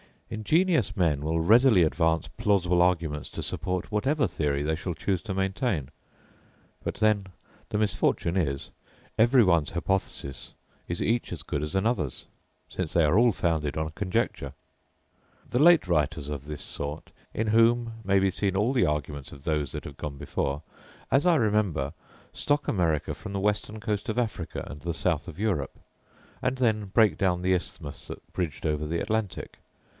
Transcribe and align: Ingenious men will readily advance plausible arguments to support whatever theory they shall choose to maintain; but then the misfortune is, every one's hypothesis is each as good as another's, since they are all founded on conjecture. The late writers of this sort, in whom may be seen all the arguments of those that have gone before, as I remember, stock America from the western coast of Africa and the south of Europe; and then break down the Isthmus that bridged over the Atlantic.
Ingenious 0.31 0.95
men 0.95 1.21
will 1.23 1.41
readily 1.41 1.83
advance 1.83 2.27
plausible 2.37 2.81
arguments 2.81 3.29
to 3.31 3.43
support 3.43 3.91
whatever 3.91 4.27
theory 4.27 4.63
they 4.63 4.75
shall 4.75 4.93
choose 4.93 5.21
to 5.23 5.33
maintain; 5.33 5.89
but 6.83 6.95
then 6.95 7.27
the 7.69 7.77
misfortune 7.77 8.35
is, 8.37 8.69
every 9.19 9.43
one's 9.43 9.71
hypothesis 9.71 10.53
is 10.87 11.03
each 11.03 11.31
as 11.33 11.43
good 11.43 11.61
as 11.61 11.75
another's, 11.75 12.25
since 12.67 12.93
they 12.93 13.03
are 13.03 13.19
all 13.19 13.33
founded 13.33 13.77
on 13.77 13.89
conjecture. 13.91 14.53
The 15.47 15.61
late 15.61 15.85
writers 15.87 16.29
of 16.29 16.45
this 16.45 16.63
sort, 16.63 17.11
in 17.33 17.47
whom 17.47 17.95
may 18.05 18.17
be 18.17 18.31
seen 18.31 18.55
all 18.55 18.71
the 18.71 18.85
arguments 18.85 19.31
of 19.33 19.43
those 19.43 19.73
that 19.73 19.83
have 19.83 19.97
gone 19.97 20.17
before, 20.17 20.63
as 21.11 21.25
I 21.25 21.35
remember, 21.35 21.93
stock 22.33 22.67
America 22.69 23.13
from 23.13 23.33
the 23.33 23.39
western 23.41 23.79
coast 23.81 24.07
of 24.07 24.17
Africa 24.17 24.65
and 24.65 24.79
the 24.81 24.95
south 24.95 25.27
of 25.27 25.37
Europe; 25.37 25.77
and 26.41 26.57
then 26.57 26.85
break 26.85 27.17
down 27.17 27.41
the 27.41 27.53
Isthmus 27.53 28.07
that 28.07 28.33
bridged 28.33 28.65
over 28.65 28.87
the 28.87 28.99
Atlantic. 29.01 29.57